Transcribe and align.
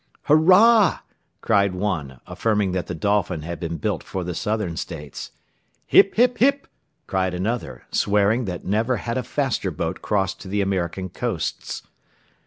"Hurrah!" 0.23 1.01
cried 1.41 1.75
one, 1.75 2.21
affirming 2.25 2.71
that 2.71 2.87
the 2.87 2.95
Dolphin 2.95 3.43
had 3.43 3.59
been 3.59 3.77
built 3.77 4.01
for 4.01 4.23
the 4.23 4.33
Southern 4.33 4.75
States. 4.75 5.29
"Hip! 5.85 6.15
hip! 6.15 6.39
hip!" 6.39 6.67
cried 7.05 7.35
another, 7.35 7.83
swearing 7.91 8.45
that 8.45 8.65
never 8.65 8.97
had 8.97 9.19
a 9.19 9.21
faster 9.21 9.69
boat 9.69 10.01
crossed 10.01 10.39
to 10.41 10.47
the 10.47 10.59
American 10.61 11.09
coasts. 11.09 11.83